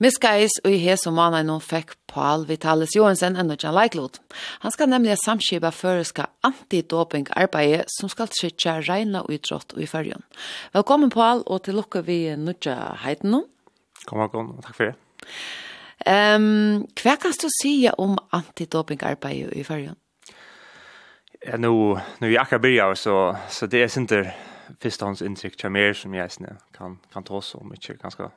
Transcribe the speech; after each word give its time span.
Miskais 0.00 0.54
og 0.64 0.72
i 0.72 0.78
hese 0.80 1.10
og 1.10 1.16
mannen 1.18 1.50
nå 1.50 1.58
fikk 1.60 1.90
Paul 2.08 2.46
Vitalis 2.48 2.94
Johansen 2.96 3.34
en 3.36 3.50
nødjan 3.52 3.74
leiklod. 3.76 4.16
Han 4.62 4.72
skal 4.72 4.88
nemlig 4.88 5.18
samskipa 5.20 5.68
føreska 5.76 6.24
antidoping-arbeid 6.48 7.84
som 7.98 8.08
skal 8.08 8.30
trytja 8.32 8.78
reina 8.86 9.20
utrått 9.28 9.76
og 9.76 9.82
i 9.84 9.90
fyrjon. 9.90 10.24
Velkommen 10.72 11.12
Paul, 11.12 11.44
og 11.44 11.66
til 11.66 11.76
lukka 11.76 12.00
vi 12.08 12.32
nødja 12.32 12.78
heiten 13.04 13.36
nå. 13.36 13.42
Kom 14.08 14.24
igjen, 14.24 14.54
takk 14.64 14.78
for 14.78 14.88
det. 14.88 14.96
Um, 16.08 16.88
hva 16.96 17.18
kan 17.20 17.36
du 17.36 17.50
si 17.60 17.74
om 17.92 18.16
antidoping-arbeid 18.32 19.52
i 19.52 19.68
fyrjon? 19.68 20.00
Ja, 21.44 21.60
nå, 21.60 21.74
nå 21.76 22.24
er 22.24 22.38
jeg 22.38 22.40
akkurat 22.40 22.64
byrja, 22.64 22.92
så, 22.96 23.20
så 23.52 23.68
det 23.68 23.84
er 23.84 23.92
sinter 23.92 24.32
førstehåndsinntrykk 24.80 25.60
til 25.60 25.76
mer 25.76 25.92
som 25.92 26.16
jeg 26.16 26.56
kan, 26.72 26.96
kan 27.12 27.28
ta 27.28 27.36
oss 27.36 27.52
om, 27.60 27.68
ikke 27.76 28.00
ganske 28.00 28.32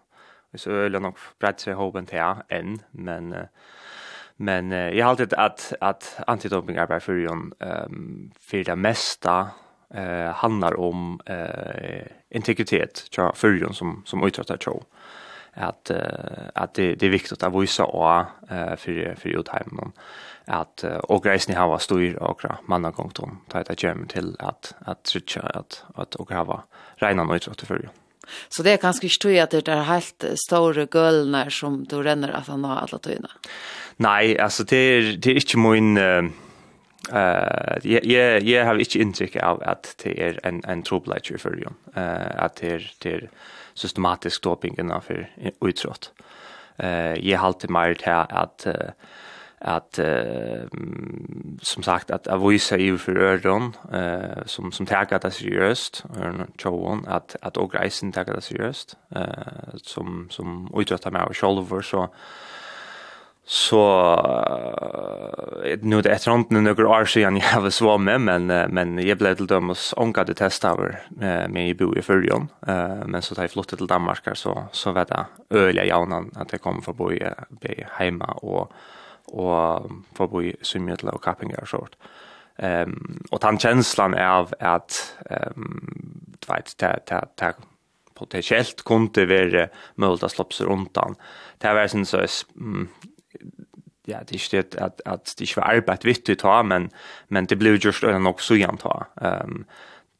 så 0.55 0.71
öl 0.71 1.01
nog 1.01 1.17
brett 1.39 1.59
sig 1.59 1.73
hoben 1.73 2.05
till 2.05 2.19
än 2.49 2.79
men 2.91 3.35
men 4.35 4.71
jag 4.71 5.05
har 5.05 5.09
alltid 5.09 5.33
att 5.33 5.73
att 5.81 6.19
antidoping 6.27 6.75
är 6.75 6.99
för 6.99 7.13
ju 7.13 7.27
ehm 7.59 8.31
för 8.39 8.63
det 8.63 8.75
mesta 8.75 9.47
eh 9.93 10.31
handlar 10.31 10.79
om 10.79 11.19
eh 11.25 12.07
integritet 12.29 13.11
tror 13.11 13.27
jag 13.27 13.75
som 13.75 14.01
som 14.05 14.23
utsätter 14.27 14.57
show 14.57 14.83
att 15.53 15.91
att 16.55 16.73
det 16.73 16.95
det 16.95 17.05
är 17.05 17.09
viktigt 17.09 17.43
att 17.43 17.53
visa 17.53 17.85
och 17.85 18.25
för 18.77 19.15
för 19.15 19.29
utheimen 19.29 19.91
att 20.45 20.83
och 20.83 21.23
grejs 21.23 21.47
ni 21.47 21.55
har 21.55 21.77
stor 21.77 22.23
och 22.23 22.41
manna 22.63 22.91
gång 22.91 23.09
tom 23.09 23.39
ta 23.49 23.59
ett 23.59 23.83
gem 23.83 24.07
till 24.07 24.35
att 24.39 24.75
att 24.85 25.03
trycka 25.03 25.41
att 25.41 25.85
att 25.95 26.15
och 26.15 26.31
ha 26.31 26.63
rena 26.95 27.23
nöjt 27.23 27.43
för 27.43 27.79
det 27.79 27.89
Så 28.49 28.63
det 28.63 28.71
är 28.71 28.77
kanske 28.77 29.05
ikke 29.05 29.19
tog 29.19 29.37
att 29.37 29.51
det 29.51 29.67
är 29.67 29.83
helt 29.83 30.25
stora 30.45 30.85
gølene 30.85 31.51
som 31.51 31.83
du 31.85 32.03
renner 32.03 32.31
at 32.31 32.47
han 32.47 32.63
har 32.63 32.77
alla 32.77 32.99
tøyna. 32.99 33.29
Nej, 33.97 34.37
alltså 34.39 34.63
det 34.63 34.77
är, 34.77 35.17
det 35.17 35.31
er 35.31 35.35
inte 35.35 35.57
min... 35.57 35.97
Uh, 35.97 36.29
jeg, 37.83 38.05
jeg, 38.05 38.43
jag 38.43 38.65
har 38.65 38.79
inte 38.79 38.99
inntrykk 38.99 39.35
av 39.35 39.63
att 39.63 39.95
det 40.03 40.19
er 40.19 40.39
en, 40.43 40.61
en 40.65 40.83
trobladger 40.83 41.37
för 41.37 41.49
dig. 41.49 41.65
Uh, 41.97 42.45
att 42.45 42.55
det 42.55 42.71
är, 42.71 42.91
det 43.03 43.13
er 43.13 43.29
systematisk 43.73 44.43
doping 44.43 44.75
innenfor 44.79 45.27
utrådt. 45.61 46.11
Uh, 46.83 47.19
jag 47.29 47.39
har 47.39 47.47
alltid 47.47 47.69
mer 47.69 47.93
til 47.93 48.25
att... 48.29 48.67
Uh, 48.67 48.91
at 49.63 49.99
uh, 49.99 50.67
som 51.61 51.83
sagt 51.83 52.11
at 52.11 52.25
jag 52.25 52.49
visar 52.49 52.77
ju 52.77 52.97
för 52.97 53.17
öron 53.17 53.75
eh, 53.93 54.43
som 54.45 54.71
som 54.71 54.85
tar 54.85 55.19
det 55.19 55.31
seriöst 55.31 56.03
och 56.09 56.59
tjoan 56.61 57.05
att 57.07 57.35
att 57.41 57.57
och 57.57 57.71
grejen 57.71 58.11
tar 58.11 58.25
det 58.25 58.41
seriöst 58.41 58.97
eh, 59.15 59.77
som 59.83 60.27
som 60.29 60.73
utrötta 60.77 61.11
med 61.11 61.21
av 61.21 61.33
själva 61.33 61.81
så 61.81 62.09
så 63.45 64.15
uh, 65.65 65.77
nu 65.81 66.01
det 66.01 66.09
är 66.09 66.35
inte 66.35 66.55
den 66.55 66.67
år 66.67 67.05
sedan 67.05 67.37
jag 67.37 67.43
har 67.43 67.69
så 67.69 67.97
med 67.97 68.21
men 68.21 68.51
uh, 68.51 68.67
men 68.67 69.07
jag 69.07 69.17
blev 69.17 69.35
till 69.35 69.47
dem 69.47 69.69
och 69.69 69.77
ångade 69.95 70.33
testa 70.33 70.69
över 70.69 71.05
uh, 71.21 71.49
med 71.49 71.69
i 71.69 71.73
bo 71.73 71.95
i 71.95 72.01
förrjon 72.01 72.47
uh, 72.67 73.05
men 73.05 73.21
så 73.21 73.35
tar 73.35 73.43
jag 73.43 73.51
flyttat 73.51 73.77
till 73.77 73.87
Danmark 73.87 74.37
så 74.37 74.63
så 74.71 74.91
vet 74.91 75.09
jag 75.09 75.25
öliga 75.49 75.85
jaunan 75.85 76.31
att 76.35 76.51
jag 76.51 76.61
kom 76.61 76.81
för 76.81 76.93
bo 76.93 77.11
i, 77.11 77.23
hemma 77.91 78.25
och 78.25 78.71
og 79.27 79.91
forbi 80.17 80.53
symmetla 80.61 81.13
og 81.15 81.21
kappingar 81.23 81.63
og 81.63 81.67
sånt. 81.67 81.97
Um, 82.63 83.21
og 83.31 83.41
den 83.41 83.57
känslan 83.59 84.13
är 84.13 84.47
att 84.59 85.17
ehm 85.29 85.53
um, 85.55 86.35
vet 86.47 86.75
det, 86.79 86.87
det, 86.87 87.05
ta 87.05 87.21
ta 87.37 87.53
potentiellt 88.15 88.83
være 89.27 89.69
mulig 89.95 90.23
å 90.23 90.29
att 90.29 90.53
seg 90.53 90.67
rundt 90.67 90.93
den. 90.93 91.15
Det 91.61 91.73
var 91.73 91.87
sånn 91.87 92.05
så 92.05 92.21
mm, 92.55 92.89
ja, 94.07 94.19
det 94.19 94.35
er 94.35 94.39
ikke 94.39 94.61
det 94.61 94.81
at, 94.81 95.01
at 95.05 95.33
det 95.39 95.47
ikke 95.47 95.61
var 95.61 95.73
arbet 95.73 96.05
vittigt 96.05 96.41
ta 96.41 96.61
men 96.61 96.91
men 97.29 97.45
det 97.45 97.57
blev 97.57 97.79
just 97.85 98.03
nok 98.03 98.41
så 98.41 98.53
igjen 98.53 98.77
ta. 98.77 99.07
Um, 99.21 99.65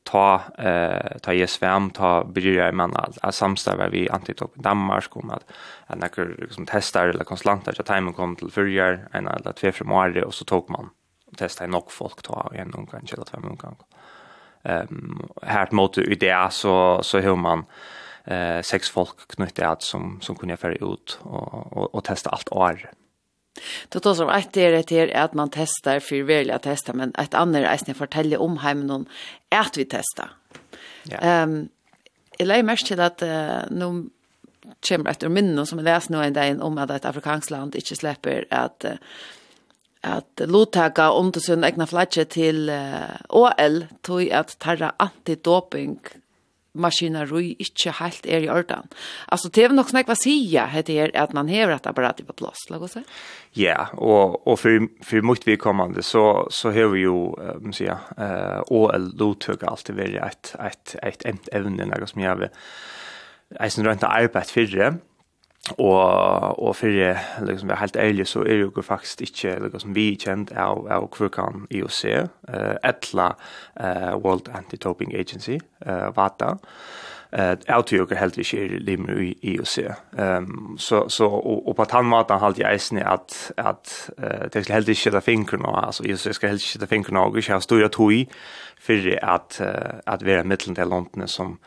ta 0.04 0.42
eh 0.58 1.18
ta 1.22 1.34
ge 1.34 1.48
svärm 1.48 1.90
ta 1.90 2.24
bryr 2.24 2.58
jag 2.58 2.74
man 2.74 2.96
all 2.96 3.14
att 3.22 3.36
samstäva 3.36 3.90
vi 3.90 4.10
antitok 4.10 4.56
Danmark 4.56 5.16
om 5.18 5.30
att 5.30 5.44
att 5.88 6.18
några 6.18 6.32
liksom 6.38 6.66
testar 6.66 7.08
eller 7.08 7.24
konsulenter 7.24 7.76
att 7.80 7.86
time 7.86 8.14
kom 8.14 8.36
till 8.36 8.52
förjar 8.52 9.08
en 9.12 9.28
eller 9.28 9.52
två 9.52 9.72
från 9.72 10.24
och 10.24 10.34
så 10.34 10.46
tog 10.46 10.70
man 10.70 10.90
testa 11.38 11.68
nog 11.68 11.92
folk 11.92 12.22
ta 12.22 12.52
en 12.56 12.68
någon 12.68 12.88
kanske 12.88 13.16
eller 13.16 13.26
två 13.26 13.40
någon. 13.40 13.76
Ehm 14.64 15.30
här 15.42 15.68
mot 15.72 15.98
idé 15.98 16.48
så 16.52 17.00
så 17.04 17.20
hur 17.20 17.36
man 17.36 17.66
eh 18.26 18.62
sex 18.62 18.90
folk 18.90 19.36
knytte 19.36 19.68
att 19.68 19.82
som 19.82 20.22
som 20.22 20.36
kunde 20.36 20.58
föra 20.58 20.76
ut 20.76 21.20
och 21.22 21.78
och, 21.78 21.96
och 21.96 22.04
testa 22.04 22.30
allt 22.30 22.52
år. 22.52 22.92
Det 23.90 24.00
tar 24.00 24.14
som 24.14 24.30
ett 24.30 24.58
är 24.58 24.72
det 24.72 24.92
är 24.92 25.24
att 25.24 25.34
man 25.34 25.50
testar 25.50 26.00
för 26.00 26.24
välja 26.24 26.60
testa 26.60 26.94
men 26.94 27.16
ett 27.18 27.34
annat 27.34 27.62
är 27.62 27.92
att 27.92 27.98
fortälla 27.98 28.40
om 28.40 28.58
hemmen 28.58 28.88
någon 28.88 29.06
att 29.50 29.78
vi 29.78 29.86
testar. 29.86 30.32
Ja. 31.04 31.18
Ehm 31.18 31.70
eller 32.40 32.56
är 32.56 32.64
mest 32.64 32.86
till 32.86 33.00
att 33.00 33.22
uh, 33.22 33.58
nu 33.70 34.10
kommer 34.88 35.10
efter 35.10 35.30
minnen 35.30 35.66
som 35.66 35.78
jag 35.80 35.86
läste 35.86 36.14
nu 36.14 36.24
en 36.24 36.34
dag 36.34 36.62
om 36.62 36.78
att 36.78 36.90
ett 36.90 37.06
afrikanskt 37.06 37.52
land 37.52 37.76
inte 37.76 37.96
släpper 37.96 38.46
att 38.50 38.86
uh, 38.86 38.92
att 40.02 40.42
lottaka 40.46 41.12
under 41.12 41.40
sin 41.40 41.64
egna 41.64 41.88
flagge 41.88 42.26
till 42.26 42.70
uh, 42.70 42.94
OL 43.30 43.86
tog 44.02 44.32
att 44.32 44.60
tarra 44.60 44.94
antidoping 44.98 46.00
maskineri 46.74 47.54
ikke 47.62 47.94
helt 48.00 48.26
er 48.26 48.46
i 48.46 48.50
orden. 48.50 48.90
Altså, 49.32 49.50
det 49.54 49.66
er 49.66 49.76
nok 49.76 49.92
snakk 49.92 50.10
hva 50.10 50.18
sier, 50.18 50.72
heter 50.74 51.12
det, 51.12 51.20
at 51.20 51.34
man 51.38 51.52
hever 51.52 51.76
et 51.76 51.88
apparat 51.90 52.22
på 52.26 52.36
plass, 52.38 52.66
la 52.70 52.82
oss 52.82 52.98
si. 52.98 53.04
Ja, 53.60 53.90
og, 53.94 54.42
og 54.48 54.58
for, 54.60 54.90
for 55.06 55.26
mot 55.26 55.48
vedkommende 55.48 56.04
så, 56.06 56.26
så 56.50 56.74
har 56.74 56.90
vi 56.94 57.06
jo, 57.06 57.34
um, 57.38 57.74
sier, 57.76 58.02
uh, 58.18 58.62
OL 58.74 59.12
Lotøk 59.20 59.66
alltid 59.70 60.00
vært 60.00 60.20
et, 60.26 60.54
et, 60.60 60.98
et, 61.04 61.26
et 61.34 61.50
evne, 61.54 61.90
noe 61.90 62.10
som 62.10 62.24
jeg 62.24 62.34
har 62.34 62.50
synes 63.70 63.88
rønt 63.88 64.06
arbeid 64.08 64.50
for 64.50 64.70
det, 64.70 64.94
og 65.72 66.60
og 66.60 66.76
fyrir 66.76 67.16
liksom 67.42 67.70
er 67.70 67.76
helt 67.76 67.96
ærlig 67.96 68.28
så 68.28 68.40
er 68.40 68.56
jo 68.56 68.82
faktisk 68.82 69.22
ikke 69.22 69.60
liksom 69.72 69.96
vi 69.96 70.16
kjent 70.16 70.52
av 70.52 70.88
av 70.92 71.08
Krukan 71.12 71.68
IOC 71.72 72.06
eh 72.06 72.28
uh, 72.50 72.76
etla 72.84 73.36
eh 73.80 74.14
uh, 74.14 74.24
World 74.24 74.50
Anti 74.56 74.76
Doping 74.76 75.16
Agency 75.16 75.58
eh 75.86 75.92
uh, 75.94 76.16
vata 76.16 76.58
eh 77.34 77.56
autoyoga 77.68 78.16
helt 78.16 78.38
ikke 78.38 78.48
skjer 78.50 78.80
limmer 78.80 79.22
i 79.22 79.38
IOC. 79.42 79.78
Ehm 80.20 80.38
um, 80.38 80.78
så 80.78 81.10
så 81.10 81.26
och, 81.26 81.68
og 81.68 81.76
på 81.76 81.86
han 81.92 82.06
måten 82.06 82.40
halt 82.40 82.60
jeg 82.60 82.76
isne 82.76 83.06
att 83.06 83.52
att 83.58 84.10
uh, 84.20 84.48
det 84.54 84.64
ska 84.64 84.74
helt 84.74 84.90
inte 84.90 85.02
sätta 85.02 85.58
nå 85.58 85.76
alltså 85.76 86.04
IOC 86.04 86.36
ska 86.36 86.48
helt 86.48 86.76
inte 86.76 86.88
sätta 86.88 87.12
nå 87.12 87.24
och 87.24 87.36
jag 87.36 87.44
står 87.44 87.60
store 87.60 87.90
tog 87.90 88.14
i 88.14 88.30
at 89.22 89.62
att 89.62 89.62
at 90.08 90.26
være 90.26 90.44
mitten 90.44 90.76
til 90.76 90.88
London 90.88 91.28
som 91.28 91.60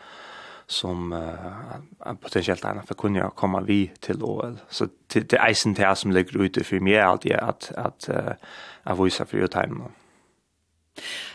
som 0.67 1.13
uh, 1.13 2.15
potentiellt 2.21 2.65
gärna 2.65 2.83
för 2.83 2.95
kunna 2.95 3.31
komma 3.31 3.61
vi 3.61 3.93
till 4.01 4.23
OL. 4.23 4.59
Så 4.69 4.89
det, 5.07 5.21
det 5.21 5.37
är 5.37 5.47
eisen 5.47 5.75
till 5.75 5.97
som 5.97 6.13
ligger 6.13 6.43
ute 6.43 6.65
för 6.65 6.81
mig 6.81 7.01
alltid 7.01 7.33
att, 7.33 7.73
att, 7.73 8.09
uh, 8.09 8.33
att 8.83 8.99
visa 8.99 9.27
för 9.27 9.39
ju 9.39 9.47
tajmen. 9.47 9.93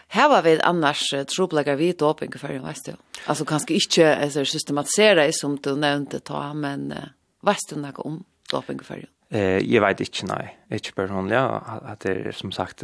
Här 0.08 0.30
var 0.30 0.41
vi 0.41 0.62
annars 0.62 1.14
tropläggar 1.36 1.75
vi 1.75 1.91
doping 1.91 2.31
för 2.31 2.50
en 2.50 2.64
västu. 2.64 2.91
Alltså 3.25 3.46
kanske 3.46 3.74
inte 3.74 4.16
alltså, 4.16 4.46
systematisera 4.46 5.31
som 5.31 5.56
du 5.56 5.75
nämnde 5.75 6.20
ta, 6.20 6.53
men 6.53 6.91
uh, 6.91 6.97
västu 7.41 7.75
något 7.75 8.00
om 8.06 8.24
doping 8.52 8.80
för 8.80 8.96
en. 8.96 9.21
Eh, 9.34 9.58
jag 9.58 9.81
vet 9.81 10.00
inte 10.00 10.36
nej. 10.36 10.58
Inte 10.72 10.92
personligen 10.92 11.44
att 11.44 12.00
det 12.00 12.12
är 12.12 12.31
som 12.31 12.52
sagt 12.52 12.84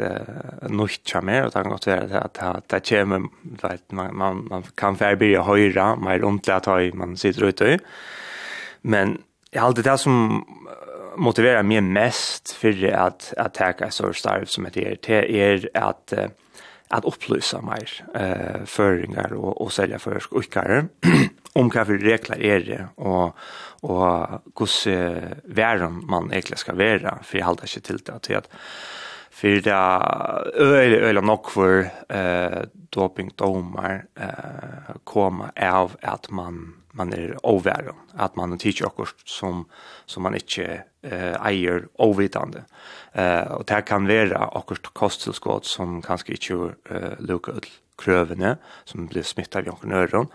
nytt 0.69 1.09
charmer 1.09 1.45
och 1.45 1.53
han 1.53 1.69
gott 1.69 1.87
vara 1.87 2.19
att 2.19 2.37
att 2.37 2.69
det 2.69 2.89
kommer 2.89 3.29
vet 3.61 3.91
man 3.91 4.15
man, 4.15 4.47
man 4.49 4.63
kan 4.75 4.95
förbättra 4.95 5.43
höra 5.43 5.95
mer 5.95 6.23
ont 6.23 6.49
att 6.49 6.65
ha 6.65 6.79
man 6.93 7.17
sitter 7.17 7.43
ute. 7.43 7.79
Men 8.81 9.21
jag 9.51 9.61
hade 9.61 9.81
det 9.81 9.97
som 9.97 10.45
motiverar 11.17 11.63
mig 11.63 11.81
mest 11.81 12.51
för 12.51 12.93
att 12.93 13.33
att 13.37 13.53
ta 13.53 13.89
så 13.89 14.13
starv 14.13 14.45
som 14.45 14.67
det 14.73 14.85
är 14.85 14.97
det 15.01 15.41
är 15.41 15.69
att 15.73 16.13
att 16.89 17.05
upplysa 17.05 17.61
mer 17.61 18.03
eh 18.15 18.65
föringar 18.65 19.33
och 19.33 19.61
och 19.61 19.73
sälja 19.73 19.99
för 19.99 20.19
skickare 20.19 20.87
om 21.57 21.71
hva 21.73 21.85
for 21.87 22.03
regler 22.03 22.43
er 22.43 22.65
det, 22.65 22.83
og, 22.97 23.33
og 23.87 24.37
hvordan 24.57 25.41
væren 25.45 26.01
man 26.09 26.31
egentlig 26.31 26.61
skal 26.61 26.77
være, 26.77 27.17
for 27.23 27.39
jeg 27.39 27.47
holder 27.49 27.69
ikke 27.69 27.85
til 27.89 28.05
det, 28.05 28.21
til 28.27 28.39
at 28.41 28.49
for 29.37 29.61
det 29.61 29.69
er 29.69 31.03
øyla 31.05 31.21
nok 31.21 31.51
for 31.53 31.83
eh, 31.85 32.61
dopingdomar 32.93 33.99
eh, 34.17 34.95
kommer 35.05 35.51
av 35.55 35.93
at 36.01 36.31
man 36.31 36.73
man 36.97 37.13
är 37.13 37.37
overværen, 37.43 37.95
att 38.13 38.35
man 38.35 38.57
teacher 38.57 38.85
också 38.85 39.15
som 39.25 39.65
som 40.05 40.23
man 40.23 40.33
inte 40.33 40.83
eh 41.03 41.45
eier 41.45 41.87
ovitande. 41.97 42.63
Eh 43.13 43.51
og 43.51 43.65
det 43.67 43.85
kan 43.85 44.07
vara 44.07 44.47
också 44.47 44.75
kosttilskott 44.93 45.65
som 45.65 46.01
kanske 46.01 46.31
inte 46.31 46.75
eh 46.89 47.19
lukker 47.19 47.57
ut 47.57 47.67
krövene 47.97 48.57
som 48.85 49.07
blir 49.07 49.23
smittade 49.23 49.59
av 49.59 49.65
jonkonören. 49.67 50.27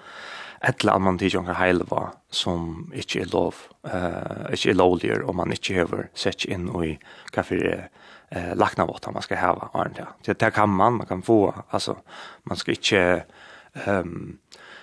ett 0.61 0.85
att 0.85 1.03
man 1.03 1.19
teacher 1.19 1.35
jonka 1.35 1.53
helva 1.53 2.13
som 2.31 2.93
inte 2.95 3.19
er 3.19 3.25
lov 3.33 3.55
eh 3.85 4.51
inte 4.51 4.69
er 4.69 4.75
lovligare 4.75 5.25
og 5.25 5.35
man 5.35 5.51
inte 5.51 5.75
över 5.75 6.09
sätts 6.15 6.47
in 6.47 6.69
och 6.69 6.87
i 6.87 6.99
kaffe 7.33 7.89
eh 8.31 8.57
lackna 8.57 8.87
vart 8.87 9.13
man 9.13 9.23
ska 9.23 9.35
häva 9.35 9.69
arnt. 9.75 10.01
Det 10.25 10.39
där 10.39 10.51
kan 10.51 10.69
man 10.69 10.93
man 10.93 11.07
kan 11.07 11.23
få 11.23 11.55
alltså 11.71 11.97
man 12.45 12.57
ska 12.57 12.71
inte 12.71 13.25
ehm 13.75 13.99
um, 13.99 14.39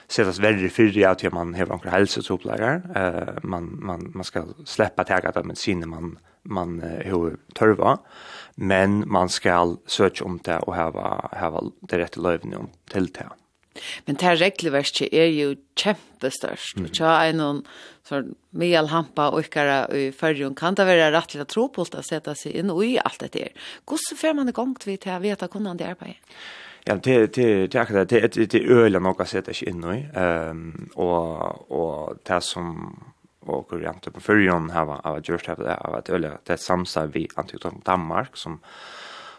sättas 0.09 0.39
verre 0.39 0.69
för 0.69 1.07
att 1.07 1.33
man 1.33 1.53
har 1.55 1.65
några 1.65 1.89
hälsosoplägar 1.89 2.81
eh 2.95 3.43
man 3.43 3.85
man 3.85 4.11
man 4.15 4.23
ska 4.23 4.45
släppa 4.65 5.03
taget 5.03 5.37
av 5.37 5.45
medicin 5.45 5.89
man 5.89 6.19
man 6.43 6.81
hur 6.81 7.37
törva 7.53 7.97
men 8.55 9.09
man 9.09 9.29
ska 9.29 9.77
söka 9.85 10.25
om 10.25 10.39
det 10.43 10.57
och 10.57 10.75
ha 10.75 10.91
ha 11.39 11.71
det 11.81 11.97
rätta 11.97 12.21
löven 12.21 12.53
om 12.53 12.69
till 12.89 13.07
det. 13.07 13.29
Men 14.05 14.15
det 14.15 14.25
här 14.25 14.35
regelverket 14.35 15.13
är 15.13 15.25
ju 15.25 15.55
kämpestörst. 15.75 16.77
Mm. 16.77 16.93
Så 16.93 17.03
jag 17.03 17.27
är 17.27 17.33
någon 17.33 17.63
sån 18.03 18.35
med 18.49 18.85
hampa 18.85 19.29
och 19.29 19.39
ikkara 19.39 19.87
i 19.87 20.11
förrjun 20.11 20.55
kan 20.55 20.75
det 20.75 20.85
vara 20.85 21.11
rätt 21.11 21.35
att 21.35 21.47
tro 21.47 21.69
på 21.69 21.81
att 21.81 22.05
sätta 22.05 22.35
sig 22.35 22.57
in 22.57 22.69
och 22.69 22.85
i 22.85 22.99
allt 22.99 23.19
det 23.19 23.31
där. 23.31 23.49
Hur 23.89 24.15
får 24.15 24.33
man 24.33 24.49
igång 24.49 24.75
till 24.75 25.09
att 25.09 25.21
veta 25.21 25.47
kunnande 25.47 25.95
på 25.99 26.05
Ja, 26.85 26.95
det 26.95 27.35
det 27.35 27.67
det 27.67 27.75
är 27.75 28.05
det 28.05 28.35
det 28.35 28.45
det 28.51 28.65
ölen 28.65 29.03
något 29.03 29.27
sätt 29.27 29.55
sig 29.55 29.69
in 29.69 29.83
i. 29.83 30.07
Ehm 30.13 30.89
och 30.95 31.71
och 31.71 32.15
det 32.23 32.41
som 32.41 32.95
och 33.39 33.69
kurjant 33.69 34.13
på 34.13 34.19
förjon 34.19 34.69
här 34.69 34.85
var 34.85 35.07
av 35.07 35.21
just 35.23 35.47
have 35.47 35.63
det 35.63 35.75
av 35.75 35.95
att 35.95 36.09
ölen 36.09 36.37
det 36.43 36.57
samsar 36.57 37.07
vi 37.07 37.27
antagligen 37.35 37.81
Danmark 37.85 38.37
som 38.37 38.59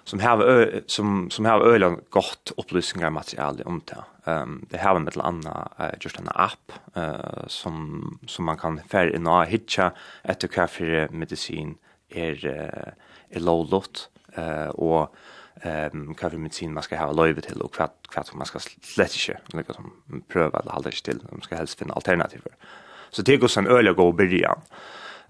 som 0.05 0.21
har 0.21 0.81
som 0.87 1.31
som 1.31 1.45
har 1.45 1.61
ölen 1.61 2.01
gott 2.11 2.53
upplysningar 2.57 3.11
material 3.11 3.63
om 3.65 3.81
det. 3.85 4.31
Ehm 4.31 4.67
det 4.71 4.79
har 4.79 4.97
en 4.97 5.05
liten 5.05 5.23
annan 5.23 5.69
just 6.01 6.19
en 6.19 6.29
app 6.29 6.73
eh 6.97 7.47
som 7.47 8.19
som 8.27 8.45
man 8.45 8.57
kan 8.57 8.81
färd 8.89 9.15
in 9.15 9.27
och 9.27 9.47
hitcha 9.47 9.93
efter 10.23 10.49
kaffe 10.49 11.09
medicin 11.11 11.79
är 12.09 12.47
är 13.31 13.41
lowlot 13.41 14.11
eh 14.33 14.69
och 14.69 15.15
ehm 15.63 16.15
kaffe 16.15 16.39
med 16.39 16.55
sin 16.55 16.73
man 16.73 16.83
ska 16.83 16.97
ha 16.97 17.13
löve 17.13 17.41
till 17.41 17.61
och 17.61 17.75
kvart 17.75 18.07
kvart 18.09 18.35
man 18.35 18.47
ska 18.47 18.59
slett 18.59 19.13
inte 19.13 19.37
lika 19.53 19.73
som 19.73 19.93
pröva 20.29 20.59
eller 20.59 20.71
hålla 20.71 20.91
sig 20.91 21.03
till 21.03 21.21
man 21.31 21.41
ska 21.41 21.57
helst 21.57 21.79
finna 21.79 21.95
alternativ. 21.95 22.43
Så 23.11 23.23
det 23.23 23.37
går 23.37 23.49
sen 23.49 23.67
öliga 23.67 23.93
gå 23.93 24.13
börja. 24.13 24.55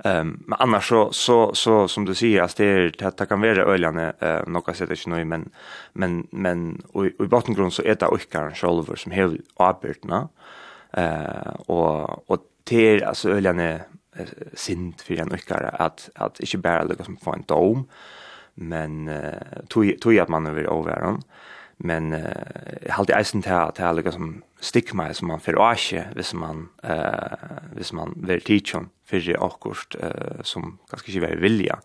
Ehm 0.05 0.43
men 0.47 0.59
annars 0.61 0.88
så 0.88 1.12
så 1.12 1.55
så 1.55 1.88
som 1.88 2.05
du 2.05 2.15
säger 2.15 2.43
att 2.43 2.56
det 2.56 2.65
är 2.65 2.94
det 2.99 3.27
kan 3.27 3.41
vara 3.41 3.65
öljande 3.65 4.12
eh 4.21 4.47
något 4.47 4.77
sätt 4.77 4.91
inte 4.91 5.11
nu 5.11 5.25
men 5.25 5.50
men 5.93 6.27
men 6.31 6.82
och 6.93 7.06
i 7.06 7.12
bottengrund 7.19 7.73
så 7.73 7.82
är 7.82 7.94
det 7.94 8.06
orkar 8.06 8.50
själva 8.55 8.97
som 8.97 9.12
har 9.12 9.38
arbetarna. 9.56 10.29
Eh 10.93 11.55
och 11.67 12.31
och 12.31 12.41
det 12.65 12.77
är 12.77 13.06
alltså 13.06 13.31
öljande 13.31 13.81
synd 14.55 15.00
för 15.00 15.15
en 15.15 15.32
ökare 15.32 15.69
att 15.69 16.11
att 16.15 16.41
inte 16.41 16.59
bara 16.59 16.85
lika 16.85 17.05
som 17.05 17.17
få 17.17 17.32
en 17.32 17.44
dom 17.47 17.88
men 18.60 19.08
uh, 19.08 19.66
tog 19.68 20.18
at 20.18 20.28
man 20.28 20.46
över 20.46 20.62
över 20.62 21.00
dem 21.00 21.22
men 21.76 22.12
uh, 22.12 22.20
jag 22.86 22.92
hade 22.92 23.14
eisen 23.14 23.42
till 23.42 23.52
att 23.52 23.78
jag 23.78 23.96
liksom 23.96 24.42
stigma 24.60 25.14
som 25.14 25.28
man 25.28 25.40
för 25.40 25.70
asje 25.70 26.04
hvis 26.14 26.34
man 26.34 26.68
eh 26.82 27.36
hvis 27.74 27.92
man 27.92 28.14
vill 28.26 28.40
teach 28.40 28.74
för 29.06 29.20
det 29.20 29.36
akkurst 29.36 29.94
eh 29.94 30.42
som 30.42 30.78
kanske 30.90 31.12
inte 31.12 31.26
vill 31.26 31.38
vilja. 31.38 31.78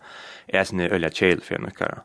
Är 0.46 0.64
sen 0.64 0.80
öliga 0.80 1.10
chill 1.10 1.40
för 1.40 1.58
några 1.58 2.02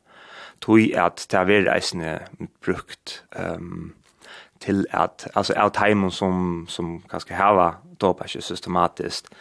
tog 0.59 0.93
att 0.95 1.29
det 1.29 1.37
är 1.37 1.67
eisen 1.75 2.19
brukt 2.65 3.23
ehm 3.35 3.55
um, 3.55 3.93
till 4.59 4.87
att 4.91 5.27
alltså 5.33 5.53
all 5.53 5.71
timon 5.71 6.11
som 6.11 6.65
som 6.69 7.01
kanske 7.09 7.33
hava 7.33 7.75
dopa 7.97 8.27
systematiskt 8.27 9.35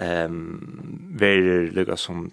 ehm 0.00 0.32
um, 0.32 1.16
vill 1.18 1.72
lukka 1.74 1.96
som 1.96 2.30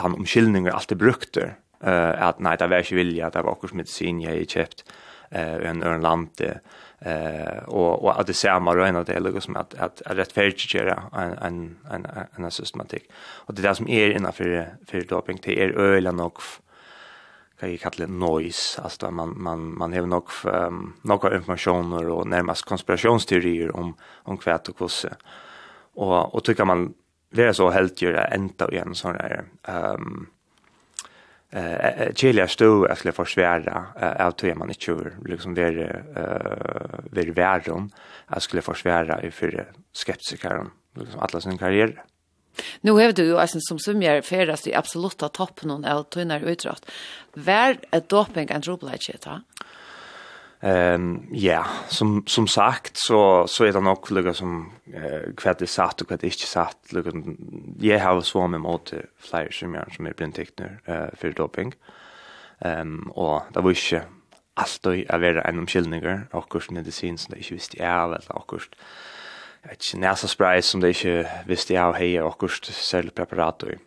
han 0.00 0.16
omkyldninger 0.18 0.74
alltid 0.74 1.00
brukte, 1.00 1.54
uh, 1.84 2.28
at 2.28 2.40
nei, 2.40 2.56
det 2.56 2.70
var 2.70 2.84
ikke 2.84 3.00
vilja, 3.00 3.30
det 3.34 3.44
var 3.44 3.54
akkurat 3.54 3.80
medicin 3.80 4.22
jeg 4.22 4.42
har 4.42 4.52
kjøpt 4.54 4.84
uh, 4.88 5.56
en 5.70 5.82
øren 5.82 6.04
land, 6.04 6.44
uh, 6.44 7.58
og, 7.68 8.04
og 8.04 8.12
at 8.14 8.26
det 8.26 8.36
ser 8.36 8.58
man 8.58 8.78
røyne 8.78 9.04
det, 9.06 9.18
liksom, 9.22 9.56
at, 9.56 9.74
at, 9.78 10.02
at 10.06 10.18
rettferdiggjøre 10.18 10.96
en, 11.22 11.36
en, 11.46 11.60
en, 11.94 12.08
en 12.38 12.50
systematikk. 12.50 13.06
Og 13.46 13.54
det 13.54 13.64
er 13.64 13.68
det 13.68 13.76
som 13.78 13.90
er 13.90 14.16
innenfor 14.16 14.56
for 14.90 15.10
doping, 15.10 15.38
det 15.44 15.60
er 15.62 15.76
øyla 15.78 16.10
nok, 16.10 16.42
kan 17.58 17.70
jag 17.70 17.80
kalla 17.80 18.06
noise 18.06 18.82
alltså 18.82 19.10
man 19.10 19.34
man 19.36 19.78
man 19.78 19.92
har 19.92 20.06
nog 20.06 20.30
um, 20.44 20.94
några 21.02 21.36
informationer 21.36 22.08
och 22.08 22.26
närmast 22.26 22.64
konspirationsteorier 22.64 23.76
om 23.76 23.96
om 24.24 24.38
kvätt 24.38 24.68
och 24.68 24.76
kosse. 24.76 25.16
Och 25.94 26.34
och 26.34 26.44
tycker 26.44 26.64
man 26.64 26.94
vera 27.30 27.54
så 27.54 27.70
helt 27.70 28.02
gör 28.02 28.12
det 28.12 28.20
ända 28.20 28.68
igen 28.70 28.94
sån 28.94 29.12
där 29.12 29.44
ehm 29.62 30.26
eh 31.50 32.14
chilla 32.14 32.48
stå 32.48 32.84
att 32.84 32.98
skulle 32.98 33.12
försvära 33.12 33.86
av 34.18 34.30
två 34.30 34.54
man 34.54 34.68
inte 34.68 34.84
tror 34.84 35.16
liksom 35.24 35.54
det 35.54 35.62
är 35.62 36.04
eh 36.16 36.98
det 37.10 37.30
värden 37.30 37.90
att 38.26 38.42
skulle 38.42 38.62
försvära 38.62 39.22
i 39.22 39.30
för 39.30 39.72
skeptiker 39.92 40.66
liksom 40.94 41.20
alla 41.20 41.40
sin 41.40 41.58
karriär. 41.58 42.04
Nu 42.80 42.92
har 42.92 43.12
du 43.12 43.24
ju 43.24 43.38
alltså 43.38 43.58
som 43.60 43.78
sumjer 43.78 44.20
färdast 44.22 44.66
i 44.66 44.74
absoluta 44.74 45.28
toppen 45.28 45.84
av 45.84 46.02
tunnar 46.02 46.40
utdrag. 46.40 46.76
Vär 47.34 47.78
ett 47.90 48.08
doping 48.08 48.50
and 48.52 48.64
trouble 48.64 48.90
shit. 49.00 49.26
Ehm 50.60 51.26
ja, 51.32 51.66
som 51.88 52.26
som 52.26 52.46
sagt 52.46 52.96
så 52.96 53.46
så 53.46 53.64
är 53.64 53.72
det 53.72 53.80
nog 53.80 54.10
lugga 54.10 54.34
som 54.34 54.72
eh 54.94 55.34
kvärt 55.36 55.58
det 55.58 55.66
satt 55.66 56.00
och 56.00 56.08
kvärt 56.08 56.22
inte 56.22 56.46
satt 56.46 56.92
lugga 56.92 57.12
jag 57.80 58.00
har 58.00 58.20
så 58.20 58.46
med 58.46 58.60
mot 58.60 58.92
flyer 59.18 59.50
som 59.50 59.74
jag 59.74 59.94
som 59.94 60.06
är 60.06 60.12
blind 60.12 60.34
tekniker 60.34 60.80
eh 60.84 61.06
för 61.16 61.32
doping. 61.32 61.74
Ehm 62.60 63.10
och 63.10 63.42
det 63.52 63.60
var 63.60 63.70
ju 63.70 64.00
allt 64.54 64.86
och 64.86 64.94
är 64.94 65.18
vara 65.18 65.42
en 65.42 65.58
omskillningar 65.58 66.28
och 66.32 66.48
kurs 66.48 66.70
medicin 66.70 67.18
som 67.18 67.32
det 67.32 67.38
inte 67.38 67.54
visste 67.54 67.78
jag 67.78 68.04
eller 68.04 68.36
och 68.36 68.46
kurs 68.46 68.70
ett 69.62 69.94
näsa 69.94 70.28
spray 70.28 70.62
som 70.62 70.80
det 70.80 70.88
inte 70.88 71.30
visste 71.46 71.74
jag 71.74 71.92
hej 71.92 72.22
och 72.22 72.38
kurs 72.38 72.60
cellpreparat 72.64 73.58
preparat. 73.58 73.78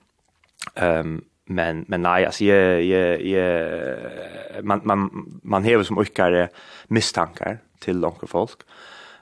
Ehm 0.76 1.22
men 1.56 1.86
men 1.88 2.02
nej 2.02 2.26
alltså 2.26 2.46
jag 2.46 2.84
jag 2.84 3.22
jag 3.22 4.66
man 4.66 4.82
man 4.84 5.26
man 5.44 5.64
har 5.64 5.84
som 5.84 5.98
olika 5.98 6.50
misstankar 6.88 7.58
till 7.80 8.00
långa 8.00 8.28
folk. 8.28 8.60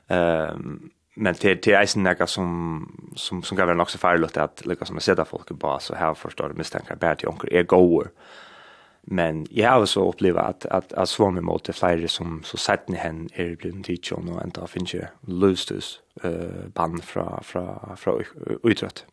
Ehm 0.07 0.55
um, 0.55 0.91
men 1.19 1.35
till 1.35 1.61
till 1.61 1.81
isen 1.83 2.03
där 2.03 2.25
som 2.25 3.11
som 3.15 3.43
som 3.43 3.57
kan 3.57 3.67
vara 3.67 3.81
också 3.81 3.97
farligt 3.97 4.37
att 4.37 4.65
lika 4.65 4.85
som 4.85 4.97
att 4.97 5.03
sätta 5.03 5.25
folk 5.25 5.59
på 5.59 5.77
så 5.79 5.95
här 5.95 6.13
förstår 6.13 6.53
misstankar 6.53 6.95
bär 6.95 7.15
till 7.15 7.27
onkel 7.27 7.53
är 7.53 7.63
goer. 7.63 8.07
Men 9.01 9.47
jag 9.49 9.71
har 9.71 9.85
så 9.85 10.09
upplevt 10.09 10.37
att 10.37 10.65
att 10.65 10.93
att 10.93 11.09
svår 11.09 11.31
med 11.31 11.43
mot 11.43 11.75
flera 11.75 12.07
som 12.07 12.43
så 12.43 12.57
sett 12.57 12.87
ni 12.89 12.97
hen 12.97 13.29
är 13.33 13.55
blivit 13.55 13.85
teacher 13.85 14.13
och 14.13 14.43
ända 14.43 14.67
finns 14.67 14.93
ju 14.93 15.03
lustus 15.27 16.01
eh 16.23 16.67
band 16.73 17.03
från 17.03 17.43
från 17.43 17.97
från 17.97 18.23
utrött. 18.63 19.05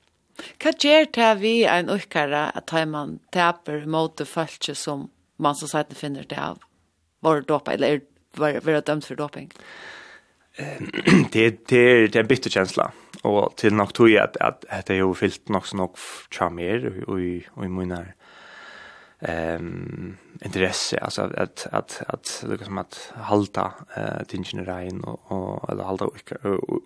Hva 0.63 0.73
gjør 0.73 1.09
det 1.17 1.31
vi 1.41 1.55
en 1.71 1.91
ukkere 1.93 2.49
at 2.57 2.75
man 2.89 3.19
taper 3.33 3.87
mot 3.87 4.17
det 4.19 4.29
følelse 4.29 4.75
som 4.75 5.09
man 5.39 5.57
som 5.57 5.69
sagt 5.69 5.97
finner 5.97 6.25
det 6.29 6.39
av? 6.39 6.61
Var 7.25 7.43
det 7.49 7.61
eller 7.75 8.01
var, 8.37 8.61
var 8.61 8.79
det 8.79 8.87
dømt 8.87 9.07
for 9.07 9.19
doping? 9.19 9.51
det, 11.33 11.69
det, 11.69 11.81
er, 11.81 12.07
det 12.09 12.17
er 12.17 12.23
en 12.23 12.29
bitter 12.29 12.53
kjensla, 12.53 12.89
og 13.29 13.57
til 13.61 13.75
nok 13.77 13.93
tog 13.97 14.09
jeg 14.09 14.23
at, 14.23 14.39
at, 14.41 14.65
at 14.73 14.87
det 14.89 14.97
er 14.97 15.03
jo 15.03 15.17
fyllt 15.17 15.51
nok 15.53 15.67
så 15.69 15.77
nok 15.77 15.99
fra 16.01 16.49
mer, 16.49 16.87
og, 17.05 17.19
og, 17.19 17.67
i 17.67 17.69
min 17.69 17.93
her 17.93 18.15
um, 19.59 20.17
interesse, 20.45 20.97
altså 21.05 21.29
at, 21.37 21.67
at, 21.77 21.99
at, 22.09 22.33
liksom 22.49 22.81
at 22.81 22.99
halta 23.29 23.69
uh, 23.97 24.25
tingene 24.29 24.65
rein 24.65 25.05
og, 25.05 25.21
og, 25.29 25.67
eller 25.69 25.91
halta 25.91 26.09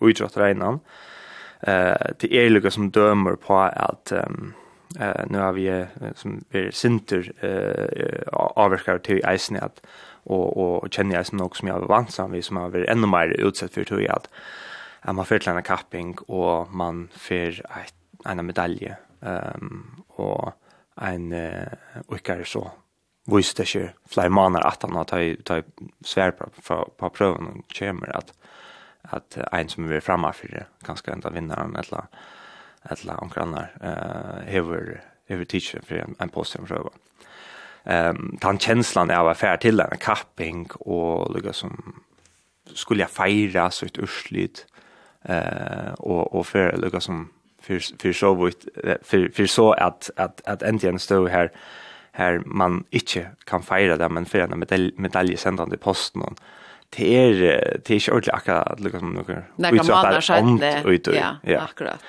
uidrott 0.02 0.38
regnan, 0.40 0.82
eh 1.60 1.96
det 2.18 2.34
är 2.34 2.50
lika 2.50 2.70
som 2.70 2.90
dömer 2.90 3.34
på 3.34 3.58
att 3.58 4.12
um, 4.12 4.52
eh 5.00 5.26
nu 5.26 5.38
har 5.38 5.52
vi 5.52 5.86
som 6.14 6.44
är 6.50 6.70
center 6.70 7.32
eh 7.44 8.28
avskar 8.32 8.98
till 8.98 9.24
isnät 9.34 9.86
och 10.24 10.56
och 10.56 10.92
känner 10.92 11.14
jag 11.16 11.26
som 11.26 11.40
också 11.40 11.60
som 11.60 11.68
jag 11.68 11.88
vansam 11.88 12.32
vi 12.32 12.42
som 12.42 12.56
har 12.56 12.70
varit 12.70 12.88
ännu 12.88 13.06
mer 13.06 13.28
utsatt 13.28 13.72
för 13.72 13.84
tror 13.84 14.02
jag 14.02 14.16
att 14.16 14.28
att 15.00 15.14
man 15.14 15.24
får 15.24 15.48
en 15.48 15.62
kapping 15.62 16.18
och 16.18 16.74
man 16.74 17.08
får 17.12 17.62
en 18.24 18.46
medalje 18.46 18.96
ehm 19.22 20.02
och 20.08 20.52
en 20.96 21.32
eh 21.32 22.42
så. 22.44 22.70
Visst 23.26 23.56
det 23.56 23.74
ju 23.74 23.88
månader 24.28 24.66
att 24.66 24.82
han 24.82 24.92
har 24.92 25.04
tagit 25.04 25.50
svär 26.04 26.30
på 26.30 26.90
på 26.96 27.10
pröven 27.10 27.46
och 27.46 27.78
kommer 27.78 28.16
att 28.16 28.32
at 29.04 29.38
ein 29.52 29.68
som 29.68 29.88
vil 29.88 30.00
framme 30.00 30.32
for 30.32 30.46
det 30.46 30.64
kanske 30.84 31.12
inte 31.12 31.30
vinnaren 31.30 31.76
eller 31.76 32.06
eller 32.90 33.12
någon 33.12 33.32
annan 33.36 33.64
eh 33.82 34.44
hever, 34.46 35.00
hever 35.28 35.44
teacher 35.44 35.80
for 35.82 35.94
en, 35.94 36.16
en 36.20 36.28
post 36.28 36.52
som. 36.52 36.90
Ehm 37.84 38.16
um, 38.16 38.38
tan 38.40 38.58
känslan 38.58 39.10
av 39.10 39.28
affär 39.28 39.56
till 39.56 39.80
en 39.80 39.98
kapping 39.98 40.70
och 40.70 41.34
lugga 41.34 41.52
som 41.52 42.02
skulle 42.74 43.02
jag 43.02 43.10
fira 43.10 43.70
så 43.70 43.86
ett 43.86 43.98
urslit 43.98 44.66
eh 45.24 45.92
och 45.98 46.34
och 46.34 46.46
för 46.46 46.76
lugga 46.76 47.00
som 47.00 47.28
för 47.62 47.80
för 48.02 48.12
så 48.12 48.34
vitt 48.34 48.68
för 49.02 49.28
för 49.34 49.46
så 49.46 49.72
att 49.72 50.10
att 50.16 50.40
att 50.46 50.62
äntligen 50.62 50.98
stå 50.98 51.28
här 51.28 51.50
här 52.12 52.42
man 52.46 52.84
inte 52.90 53.30
kan 53.44 53.62
fira 53.62 53.96
det 53.96 54.08
men 54.08 54.26
för 54.26 54.38
en 54.38 54.58
medalj 54.58 54.92
medalj 54.96 55.36
sändande 55.36 55.76
posten 55.76 56.34
det 56.96 57.10
er, 57.16 57.34
det 57.78 57.90
er 57.90 58.00
ikke 58.00 58.12
ordentlig 58.16 58.34
akkurat 58.34 58.80
lukket 58.82 59.02
som 59.04 59.12
noen 59.14 59.78
utsatt 59.78 60.08
er 60.10 60.32
ånd 60.40 60.64
ut. 60.86 61.12
Ja, 61.14 61.36
ja, 61.46 61.62
akkurat. 61.62 62.02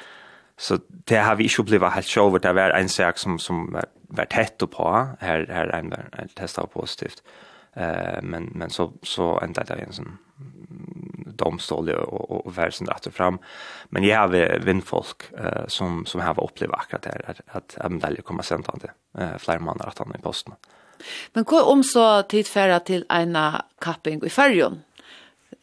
Så 0.62 0.78
det 1.10 1.18
har 1.18 1.38
vi 1.40 1.48
ikke 1.50 1.64
opplevd 1.64 1.94
helt 1.96 2.10
sjov, 2.10 2.40
det 2.42 2.56
var 2.56 2.74
en 2.78 2.90
sak 2.90 3.18
som, 3.18 3.40
som 3.42 3.64
var, 3.74 3.88
var 4.14 4.28
tett 4.30 4.62
på, 4.62 4.90
her, 5.22 5.46
her 5.50 5.72
en 5.74 5.94
var 5.94 6.34
testet 6.38 6.70
positivt. 6.74 7.24
Uh, 7.78 8.20
men, 8.22 8.50
men 8.56 8.70
så, 8.70 8.90
så 9.04 9.38
enda 9.42 9.64
det 9.64 9.80
en 9.80 9.96
sånn 9.96 10.18
domstol 11.40 11.90
og, 11.96 12.04
og, 12.04 12.34
og 12.46 12.56
världen 12.58 12.88
rätt 12.88 13.08
och 13.08 13.14
fram. 13.14 13.40
Men 13.90 14.04
jag 14.04 14.20
har 14.20 14.60
vinnfolk 14.60 15.24
uh, 15.40 15.68
som, 15.68 16.06
som 16.06 16.22
har 16.22 16.44
upplevt 16.44 16.74
akkurat 16.74 17.02
det 17.02 17.10
här, 17.10 17.24
att, 17.28 17.42
att 17.48 17.86
Amdalje 17.86 18.22
kommer 18.22 18.44
sent 18.44 18.70
an 18.70 18.80
det 18.82 19.22
uh, 19.22 19.38
flera 19.38 19.60
månader 19.60 19.88
att 19.88 19.98
han 19.98 20.16
i 20.20 20.22
posten. 20.22 20.54
Mm. 20.54 20.60
Men 21.34 21.48
hva 21.50 21.64
om 21.72 21.84
så 21.86 22.08
tidfæra 22.30 22.80
til 22.88 23.06
eina 23.10 23.64
kapping 23.82 24.22
i 24.26 24.30
färgen 24.30 24.82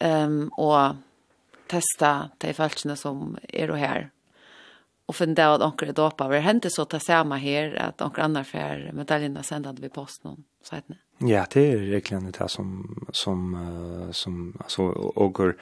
um, 0.00 0.49
og 0.57 0.97
testa 1.68 2.30
de 2.40 2.54
falskene 2.57 2.97
som 2.97 3.37
er 3.52 3.71
og 3.71 3.78
her 3.78 4.09
og 5.09 5.16
finn 5.16 5.33
det 5.37 5.45
at 5.49 5.64
anker 5.64 5.88
er 5.88 5.97
dopa. 5.97 6.26
Det 6.28 6.42
hendte 6.45 6.71
så 6.73 6.85
til 6.85 7.00
samme 7.00 7.38
her 7.40 7.73
at 7.80 8.02
anker 8.04 8.26
annar 8.26 8.45
fær 8.45 8.90
medaljene 8.92 9.40
sendet 9.47 9.80
vi 9.80 9.88
posten 9.88 10.35
om 10.35 10.45
Ja, 11.25 11.47
det 11.49 11.62
er 11.64 11.85
egentlig 11.97 12.35
det 12.37 12.50
som, 12.52 12.85
som, 13.12 13.57
som 14.12 14.52
altså, 14.61 14.83
og, 14.83 15.16
og 15.16 15.54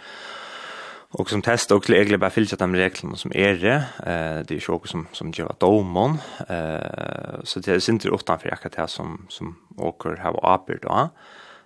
Och 1.08 1.30
som 1.30 1.42
test 1.42 1.70
och 1.70 1.90
egentligen 1.90 2.20
bara 2.20 2.30
fyllt 2.30 2.58
de 2.58 2.76
reglerna 2.76 3.16
som 3.16 3.32
är 3.34 3.54
det. 3.54 3.74
Eh 3.98 4.46
det 4.46 4.50
är 4.50 4.54
ju 4.54 4.60
som 4.60 5.06
som 5.12 5.30
gör 5.30 5.46
att 5.46 5.60
domon 5.60 6.18
eh 6.48 7.40
så 7.44 7.60
det 7.60 7.68
är 7.68 7.90
inte 7.90 8.08
utan 8.08 8.38
för 8.38 8.48
jacka 8.48 8.68
det 8.68 8.88
som 8.88 9.26
som 9.28 9.56
åker 9.76 10.16
här 10.16 10.36
och 10.36 10.54
apper 10.54 10.78
då. 10.82 11.08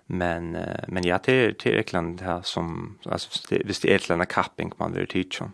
Men 0.05 0.57
men 0.87 1.03
jag 1.03 1.23
till 1.23 1.55
till 1.55 1.75
Ekland 1.79 2.21
här 2.21 2.41
som 2.41 2.97
alltså 3.05 3.55
visst 3.65 3.81
det 3.81 3.91
är 3.91 3.95
Ekland 3.95 4.29
kapping 4.29 4.71
man 4.77 4.93
vill 4.93 5.07
tycha. 5.07 5.51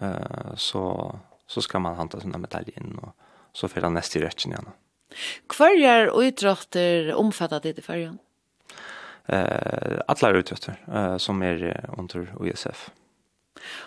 Eh 0.00 0.54
så 0.56 1.14
så 1.46 1.62
ska 1.62 1.78
man 1.78 1.96
hanta 1.96 2.20
sina 2.20 2.38
medaljer 2.38 2.82
och 3.02 3.16
så 3.52 3.68
för 3.68 3.80
den 3.80 3.94
nästa 3.94 4.20
rätten 4.20 4.52
igen. 4.52 4.68
Kvarjar 5.48 6.06
och 6.06 6.24
idrotter 6.24 7.14
omfattar 7.14 7.60
det 7.60 7.78
i 7.78 7.82
färjan. 7.82 8.18
Eh 9.26 10.00
alla 10.06 10.38
idrotter 10.38 10.76
eh 10.94 11.16
som 11.16 11.42
är 11.42 11.84
under 11.98 12.34
USF. 12.40 12.90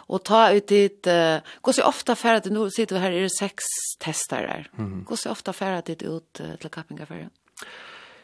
Og 0.08 0.24
ta 0.24 0.54
ut 0.54 0.68
dit, 0.68 1.08
uh, 1.08 1.40
går 1.62 1.72
så 1.72 1.84
ofta 1.84 2.16
färre 2.16 2.38
att 2.38 2.46
nu 2.46 2.70
sitter 2.70 2.96
vi 2.96 3.02
her, 3.02 3.12
er 3.12 3.22
det 3.22 3.38
seks 3.38 3.64
tester 4.00 4.48
testare. 4.48 4.66
Mm. 4.78 5.04
Går 5.04 5.16
så 5.16 5.32
ofta 5.32 5.54
färre 5.54 5.78
att 5.78 5.86
dit 5.86 6.04
ut 6.04 6.42
uh, 6.42 6.56
till 6.56 6.70
Kappingaffären? 6.70 7.30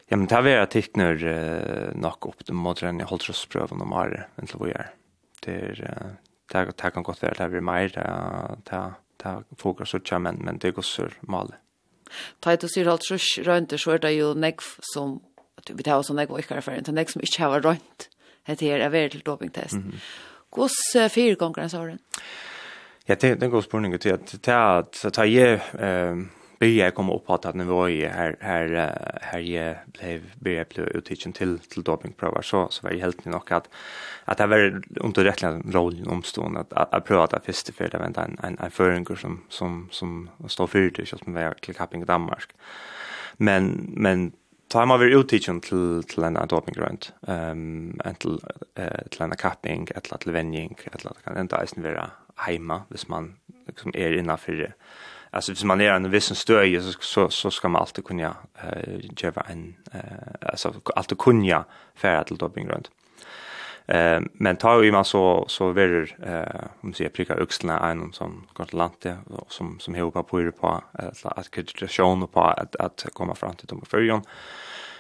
Ja, 0.08 0.18
men 0.18 0.28
det 0.28 0.36
har 0.36 0.44
här 0.44 0.66
tikkner 0.66 1.24
uh, 1.24 1.96
nok 1.96 2.26
opp 2.26 2.46
til 2.46 2.56
måten 2.56 3.00
jeg 3.00 3.08
holdt 3.08 3.30
oss 3.30 3.46
prøve 3.46 3.78
noe 3.78 3.86
mer 3.86 4.26
enn 4.38 4.50
til 4.50 4.60
vi 4.64 4.72
er. 4.74 4.94
Det 5.46 5.54
er, 5.54 5.82
uh, 5.86 6.12
det, 6.52 6.58
här, 6.58 6.66
det 6.66 6.82
här 6.82 6.90
kan 6.90 7.04
gott 7.04 7.22
vara 7.22 7.34
det 7.34 7.44
här 7.44 7.50
blir 7.50 7.62
mer, 7.62 7.90
det 7.90 8.02
här, 8.02 8.58
det 8.64 8.76
här, 8.76 8.94
det 9.18 9.30
här 9.30 9.44
fogar 9.58 10.20
men, 10.20 10.36
men 10.36 10.58
det 10.58 10.72
går 10.72 10.82
så 10.82 11.10
mal. 11.22 11.54
Ta 12.40 12.54
ut 12.54 12.72
sier 12.72 12.88
alt 12.88 13.02
trus 13.02 13.38
rönt, 13.38 13.80
så 13.80 13.92
er 13.92 14.00
det 14.02 14.16
jo 14.18 14.34
nekv 14.34 14.66
som, 14.82 15.20
vi 15.70 15.84
tar 15.84 16.02
også 16.02 16.14
en 16.14 16.26
og 16.26 16.40
ikke 16.40 16.56
er 16.56 16.66
ferdig, 16.66 16.86
det 16.86 16.90
er 16.90 16.98
nekv 16.98 17.12
som 17.14 17.22
ikke 17.22 17.44
har 17.44 17.62
rönt. 17.62 18.10
Det 18.46 18.62
här 18.62 18.80
är 18.80 18.90
väldigt 18.90 19.26
dopingtest. 19.26 19.74
Mm 19.74 19.92
-hmm. 19.92 20.00
Gås 20.56 20.78
fire 21.14 21.38
ganger 21.40 21.66
enn 21.66 21.72
såren? 21.74 22.02
Ja, 23.10 23.16
det 23.16 23.32
er 23.32 23.44
en 23.44 23.54
god 23.54 23.66
spørning 23.66 23.96
til 23.98 24.16
at 24.18 24.32
det 24.32 24.54
er 24.54 24.84
at 24.84 25.00
ta 25.14 25.26
er 25.26 25.32
jeg 25.34 25.62
byrja 26.60 26.90
jeg 26.90 26.96
komme 26.96 27.16
opp 27.16 27.26
på 27.30 27.38
at 27.38 27.56
nivå 27.56 27.80
i 27.88 28.00
her, 28.04 28.36
her, 28.44 28.74
her 29.32 29.44
jeg 29.44 29.78
ble, 29.96 30.18
byrja 30.44 30.60
jeg 30.60 30.70
ble 30.74 30.88
uttidsen 31.00 31.36
til, 31.36 31.56
til 31.72 31.86
dopingprøver, 31.88 32.44
så, 32.44 32.66
så 32.74 32.84
var 32.84 32.96
jeg 32.96 33.06
helt 33.06 33.26
nok 33.30 33.54
at, 33.56 33.70
at 34.28 34.42
det 34.42 34.50
var 34.52 34.66
under 35.00 35.30
rettelig 35.30 35.76
rollen 35.76 36.12
omstående 36.12 36.66
at, 36.66 36.76
at 36.76 36.98
jeg 36.98 37.08
prøvde 37.08 37.30
at 37.30 37.38
jeg 37.38 37.48
første 37.48 37.76
før 37.78 37.94
det 37.94 38.04
var 38.04 38.12
en, 38.12 38.38
en, 38.44 38.60
en 38.60 38.76
føringer 38.76 39.22
som, 39.24 39.40
som, 39.50 39.80
som 39.92 40.16
stod 40.48 40.74
fyrt, 40.76 41.00
ikke 41.00 41.22
som 41.24 41.38
var 41.38 41.56
til 41.64 41.78
Kapping 41.78 42.04
i 42.04 42.10
Danmark 42.10 42.54
men 43.40 43.94
men 43.96 44.34
tar 44.70 44.86
man 44.86 45.00
vi 45.00 45.14
utitchen 45.14 45.62
till 45.62 46.04
till 46.04 46.24
en 46.24 46.38
adopting 46.38 46.74
grant. 46.74 47.14
Ehm 47.28 48.00
um, 48.06 48.14
till 48.20 48.40
eh 48.76 49.08
till 49.12 49.22
en 49.22 49.36
kapping, 49.36 49.88
ett 49.96 50.12
lat 50.12 50.28
venjing, 50.28 50.78
ett 50.94 51.04
lat 51.04 51.18
kan 51.24 51.38
inte 51.38 51.56
ens 51.56 51.78
vara 51.78 52.12
hemma, 52.36 52.82
hvis 52.90 53.08
man 53.08 53.36
liksom 53.68 53.92
är 53.96 54.18
inne 54.18 54.38
för 54.38 54.74
Alltså 55.32 55.52
hvis 55.52 55.64
man 55.64 55.82
är 55.82 55.92
en 55.92 56.12
viss 56.12 56.36
stöj 56.36 56.82
så 56.82 56.92
så 57.00 57.30
så 57.30 57.52
ska 57.52 57.68
man 57.68 57.82
alltid 57.82 58.06
kunna 58.06 58.36
eh 58.64 58.90
uh, 58.90 59.00
göra 59.18 59.42
en 59.50 59.76
eh 59.92 60.00
uh, 60.00 60.50
alltså 60.52 60.74
alltid 60.96 61.18
kunna 61.18 61.66
färra 61.96 62.24
till 62.24 62.38
doping 62.38 62.68
grant. 62.68 62.92
Eh 63.90 64.22
men 64.34 64.58
tar 64.58 64.84
ju 64.84 64.92
man 64.92 65.06
så 65.06 65.46
så 65.48 65.72
ver 65.74 66.16
eh 66.24 66.68
om 66.82 66.94
se 66.94 67.10
pricka 67.10 67.34
öxlarna 67.34 67.92
en 67.92 68.14
som 68.14 68.48
kort 68.54 68.74
landet 68.74 69.18
som 69.48 69.80
som 69.80 69.96
hopar 69.96 70.24
på 70.24 70.40
det 70.40 70.52
på 70.52 70.84
att 71.24 71.52
kreditation 71.52 72.28
på 72.28 72.42
att 72.42 72.76
att 72.76 73.06
komma 73.14 73.36
fram 73.36 73.56
till 73.56 73.68
dem 73.68 73.82
förjon. 73.86 74.22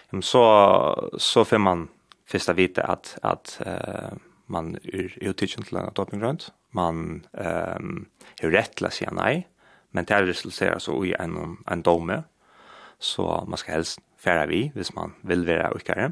Men 0.09 0.21
så 0.21 1.11
så 1.17 1.45
får 1.45 1.57
man 1.57 1.87
första 2.25 2.53
vita 2.53 2.83
att 2.83 3.17
att 3.21 3.61
eh 3.65 4.11
man 4.45 4.75
är 4.75 5.23
utitchen 5.23 5.63
till 5.63 5.77
att 5.77 5.95
topping 5.95 6.21
runt. 6.21 6.51
Man 6.71 7.25
ehm 7.33 8.05
hur 8.41 8.51
rätt 8.51 8.81
la 8.81 8.89
sig 8.89 9.07
nej. 9.11 9.47
Men 9.91 10.05
det 10.05 10.21
resulterar 10.25 10.79
så 10.79 11.05
i 11.05 11.13
en 11.19 11.57
en 11.67 11.81
dome. 11.81 12.23
Så 12.99 13.45
man 13.47 13.57
ska 13.57 13.71
helst 13.71 13.99
färra 14.17 14.45
vi, 14.45 14.71
hvis 14.75 14.95
man 14.95 15.13
vill 15.21 15.45
vara 15.45 15.71
ukare. 15.71 16.03
Eh 16.03 16.11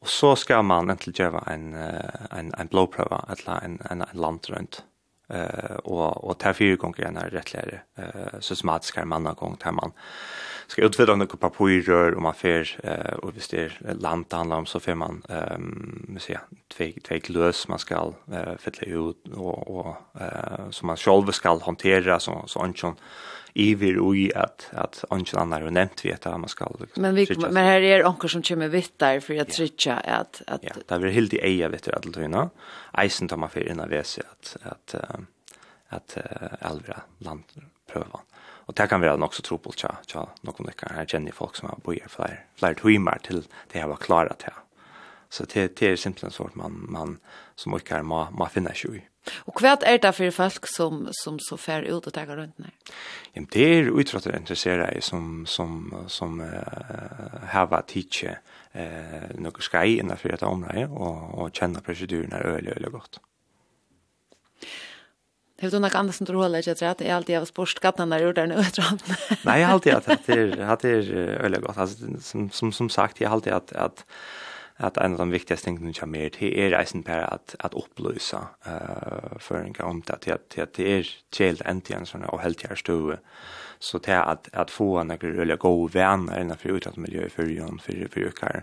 Og 0.00 0.08
så 0.08 0.34
skal 0.38 0.62
man 0.64 0.90
egentlig 0.92 1.16
gjøre 1.18 1.40
en, 1.50 1.72
en, 1.74 2.52
en 2.54 2.68
blåprøve, 2.70 3.18
eller 3.34 3.64
en, 3.64 3.80
en, 3.90 4.04
en 4.06 4.20
land 4.20 4.46
rundt. 4.52 4.84
Uh, 5.28 5.76
og, 5.84 6.24
og 6.24 6.38
til 6.40 6.54
fire 6.56 6.76
ganger 6.80 7.04
er 7.04 7.16
det 7.18 7.34
rettligere 7.34 7.80
uh, 8.00 8.38
systematisk 8.40 8.96
her 8.96 9.04
mann 9.04 9.28
gang 9.28 9.58
til 9.60 9.74
man 9.76 9.92
skal 10.68 10.88
utvidde 10.88 11.16
noen 11.16 11.40
papirer 11.40 12.14
og 12.16 12.22
man 12.24 12.36
får, 12.36 12.74
uh, 12.84 13.16
og 13.24 13.34
hvis 13.36 13.50
det 13.52 13.60
er 13.66 14.00
land 14.00 14.24
det 14.28 14.38
handler 14.38 14.62
om, 14.62 14.68
så 14.68 14.80
får 14.80 14.96
man 15.00 15.22
um, 15.28 16.16
se, 16.20 16.36
tveg, 16.72 17.00
tveg 17.04 17.30
lös 17.32 17.66
man 17.68 17.80
skal 17.82 18.14
uh, 18.32 18.54
fylle 18.60 18.88
ut 18.88 19.32
og, 19.34 19.68
og 19.68 19.90
uh, 20.20 20.68
som 20.72 20.88
man 20.92 21.00
selv 21.00 21.32
skal 21.36 21.60
håndtere, 21.64 22.20
så, 22.20 22.40
så 22.48 22.64
ikke 22.64 22.94
iver 23.54 23.96
ui 23.98 24.32
att 24.34 24.68
att 24.72 25.04
ongen 25.10 25.38
annar 25.38 25.60
har 25.60 25.70
nämnt 25.70 26.04
vet 26.04 26.26
att 26.26 26.40
man 26.40 26.48
ska 26.48 26.68
liksom, 26.80 27.02
men, 27.02 27.14
vi, 27.14 27.26
men 27.36 27.56
här 27.56 27.80
är 27.80 28.06
onker 28.06 28.28
som 28.28 28.42
kommer 28.42 28.68
vitt 28.68 28.98
för 28.98 29.14
att 29.14 29.22
trycka 29.26 29.44
trytja 29.44 29.96
att 29.96 30.42
att 30.46 30.64
ja, 30.64 30.72
det 30.86 30.94
är 30.94 31.10
helt 31.10 31.34
i 31.34 31.38
eja 31.38 31.68
vet 31.68 31.82
du 31.82 31.92
at 31.92 32.02
tøyna 32.12 32.50
eisen 32.92 33.28
tar 33.28 33.36
man 33.36 33.50
för 33.50 33.68
innan 33.68 33.88
vese 33.88 34.22
att 34.30 34.56
att 34.62 34.94
att 35.88 36.16
at 36.16 36.18
elvra 36.60 37.00
land 37.18 37.44
prövan. 37.86 38.20
Og 38.68 38.76
det 38.76 38.88
kan 38.88 39.00
være 39.00 39.18
nok 39.18 39.34
så 39.34 39.56
på 39.56 39.72
tja 39.72 39.96
tja 40.06 40.26
noen 40.44 40.66
lykker. 40.68 40.92
Her 40.92 41.06
kjenner 41.08 41.32
folk 41.32 41.56
som 41.56 41.68
har 41.68 41.80
bojer 41.84 42.08
flere, 42.08 42.44
flere 42.60 42.74
timer 42.74 43.18
til 43.24 43.46
det 43.72 43.80
her 43.80 43.88
var 43.88 43.96
klare 43.96 44.36
til 44.38 44.52
Så 45.30 45.44
det, 45.44 45.78
det 45.78 45.92
er 45.92 45.96
simpelthen 46.00 46.32
sånt 46.32 46.56
man, 46.56 46.84
man 46.88 47.18
som 47.56 47.74
orkar 47.76 48.02
må, 48.02 48.24
må 48.32 48.48
finne 48.52 48.72
seg 48.76 49.00
i. 49.00 49.04
Og 49.44 49.60
hva 49.60 49.74
er 49.84 50.00
det 50.00 50.14
for 50.16 50.32
folk 50.32 50.68
som, 50.70 51.06
som 51.12 51.38
så 51.42 51.58
fer 51.60 51.84
ut 51.88 52.06
og 52.06 52.14
tar 52.14 52.30
rundt 52.30 52.58
ned? 52.62 52.72
Ja, 53.34 53.44
det 53.52 53.66
er 53.68 53.90
utfattet 53.92 54.36
interessere 54.38 54.88
i 54.96 55.02
som, 55.04 55.44
som, 55.46 55.92
som 56.08 56.40
uh, 56.40 57.44
har 57.52 57.68
vært 57.68 57.90
tidsje 57.92 58.38
uh, 58.38 59.28
noe 59.36 59.64
skai 59.64 59.98
innenfor 59.98 60.32
dette 60.32 60.48
området 60.48 60.88
og, 60.88 61.34
og 61.34 61.52
kjenne 61.52 61.84
prosedurene 61.84 62.40
øyelig, 62.44 62.76
øyelig 62.78 62.94
godt. 62.94 63.20
Hur 65.58 65.70
du 65.70 65.78
något 65.78 65.94
annat 65.98 66.14
som 66.14 66.26
du 66.26 66.36
håller 66.38 66.58
ikke 66.62 66.74
tror 66.74 66.88
att 66.88 67.00
jag 67.00 67.10
alltid 67.10 67.38
har 67.38 67.44
sport 67.44 67.80
gattna 67.80 68.04
när 68.04 68.18
jag 68.18 68.34
där 68.34 68.46
nu 68.46 68.54
jeg 68.54 68.72
tror. 68.72 68.98
Nej, 69.44 69.60
jag 69.60 69.66
har 69.66 69.74
alltid 69.74 69.92
att 69.94 70.06
det 70.06 70.28
er, 70.28 70.60
att 70.60 70.80
det 70.80 70.90
er 70.90 71.12
öle 71.44 71.58
godt. 71.58 71.78
Altså, 71.78 71.96
som 72.20 72.50
som 72.50 72.72
som 72.72 72.88
sagt 72.88 73.20
jeg 73.20 73.28
har 73.28 73.34
alltid 73.34 73.52
att 73.52 73.72
at 73.72 74.04
at 74.78 74.96
en 74.96 75.12
av 75.12 75.18
de 75.18 75.32
viktigaste 75.32 75.66
tingene 75.66 75.94
som 75.94 76.08
mer 76.08 76.28
til 76.28 76.54
er 76.58 76.76
reisen 76.76 77.02
på 77.02 77.12
at, 77.12 77.56
at 77.60 77.74
upplysa 77.74 78.38
uh, 78.66 79.38
for 79.42 79.58
en 79.58 79.72
gang 79.72 79.88
om 79.88 80.02
det, 80.02 80.20
til 80.20 80.30
at, 80.30 80.40
til 80.50 80.60
at 80.60 80.76
det 80.76 80.86
er 80.86 80.98
är 80.98 81.06
chill 81.32 81.62
en 81.66 82.06
sånn 82.06 82.24
og 82.28 82.40
helt 82.40 82.62
här 82.62 82.74
stå 82.74 83.16
så 83.80 83.98
til 83.98 84.12
at, 84.12 84.48
at 84.52 84.70
få 84.70 84.98
en 85.00 85.12
rulliga 85.12 85.56
goda 85.56 85.98
vänner 85.98 86.40
innan 86.40 86.56
för 86.56 86.68
utåt 86.68 86.96
miljö 86.96 87.28
för 87.28 87.46
Jon 87.46 87.78
för 87.78 88.08
för 88.10 88.20
ökar 88.20 88.62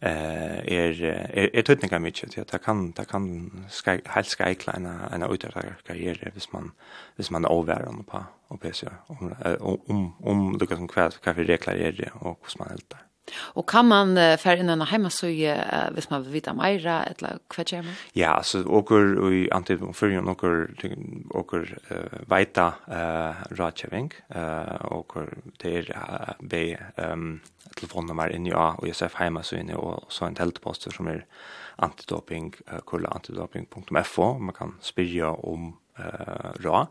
eh 0.00 0.58
är 0.58 1.02
är 1.02 1.50
är 1.54 1.62
tutningar 1.62 1.98
mycket 1.98 2.38
att 2.38 2.52
jag 2.52 2.62
kan 2.62 2.92
ta 2.92 3.04
kan 3.04 3.50
ska 3.70 3.98
helt 4.04 4.26
ska 4.26 4.54
kleina 4.54 5.08
en 5.12 5.22
utåt 5.22 5.54
karriär 5.86 6.30
hvis 6.34 6.52
man 6.52 6.72
hvis 7.16 7.30
man 7.30 7.44
är 7.44 7.60
över 7.60 8.02
på 8.02 8.24
och 8.48 8.60
PC 8.60 8.86
om 9.08 9.34
om 9.88 10.14
om 10.20 10.58
det 10.58 10.66
kan 10.66 10.88
kvar 10.88 11.10
kaffe 11.22 11.44
regler 11.44 11.74
är 11.74 11.92
det 11.92 12.10
och 12.14 12.38
hur 12.42 12.58
man 12.58 12.68
helt 12.68 12.90
där 12.90 13.11
Och 13.36 13.68
kan 13.68 13.88
man 13.88 14.18
uh, 14.18 14.36
för 14.36 14.56
innan 14.56 14.80
hemma 14.80 15.10
så 15.10 15.26
ju 15.26 15.50
uh, 15.50 15.90
vis 15.94 16.10
man 16.10 16.22
vill 16.22 16.32
vita 16.32 16.54
mer, 16.54 16.86
eller 16.86 17.38
vad 17.56 17.72
gör 17.72 17.82
man? 17.82 17.94
Ja, 18.12 18.42
så 18.42 18.64
åker 18.64 19.32
i 19.32 19.50
antingen 19.50 19.94
för 19.94 20.08
ju 20.08 20.20
några 20.20 20.66
åker 21.30 21.78
uh, 21.90 22.36
vita 22.38 22.74
eh 22.86 23.32
Rajavink 23.50 24.14
eh 24.28 24.92
åker 24.92 25.28
till 25.58 25.90
uh, 25.90 26.32
B 26.40 26.78
ehm 26.96 27.12
um, 27.12 27.40
telefonnummer 27.76 28.28
in 28.28 28.46
ja 28.46 28.74
och 28.78 28.88
Josef 28.88 29.14
hemma 29.14 29.42
så 29.42 29.56
inne 29.56 29.74
och 29.74 30.12
så 30.12 30.24
en 30.24 30.34
tältpost 30.34 30.92
som 30.92 31.06
är 31.06 31.26
antidoping 31.76 32.54
uh, 32.72 32.78
kulla 32.86 33.08
antidoping.fo 33.08 34.38
man 34.38 34.54
kan 34.54 34.78
spyrja 34.80 35.30
om 35.30 35.76
eh 35.98 36.52
rå. 36.60 36.86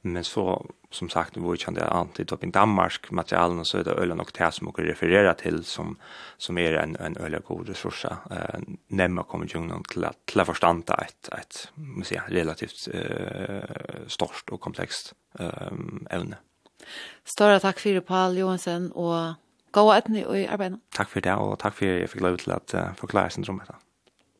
Men 0.00 0.24
så 0.24 0.66
som 0.90 1.08
sagt 1.08 1.36
vi 1.36 1.56
kände 1.56 1.80
det 1.80 1.86
alltid 1.86 2.32
upp 2.32 2.44
i 2.44 2.50
Danmark 2.50 3.10
materialen 3.10 3.64
så 3.64 3.78
är 3.78 3.84
det 3.84 3.90
ölen 3.90 4.20
och 4.20 4.32
tär 4.32 4.50
som 4.50 4.68
och 4.68 4.78
referera 4.78 5.34
till 5.34 5.64
som 5.64 5.96
som 6.36 6.58
är 6.58 6.72
en 6.72 6.96
en 6.96 7.16
ölen 7.16 7.42
god 7.44 7.68
resurs 7.68 8.04
eh 8.04 8.60
nämma 8.88 9.22
konventionen 9.22 9.82
till 9.82 10.04
att 10.04 10.16
till 10.24 10.44
förstå 10.44 10.82
ett 10.88 11.28
ett 11.28 11.68
måste 11.74 12.08
säga 12.08 12.24
relativt 12.28 12.88
eh 12.92 14.06
stort 14.06 14.50
och 14.50 14.60
komplext 14.60 15.14
ehm 15.38 16.06
ämne. 16.10 16.36
Stora 17.24 17.60
tack 17.60 17.78
för 17.78 18.00
Paul 18.00 18.38
Johansen 18.38 18.92
och 18.92 19.34
gå 19.70 19.92
att 19.92 20.08
ni 20.08 20.20
i 20.20 20.46
arbetet. 20.46 20.80
Tack 20.94 21.08
för 21.08 21.20
det 21.20 21.34
och 21.34 21.58
tack 21.58 21.74
för 21.74 21.94
att 21.94 22.00
jag 22.00 22.10
fick 22.10 22.20
lov 22.20 22.36
till 22.36 22.52
att 22.52 22.74
förklara 22.96 23.30
syndromet. 23.30 23.68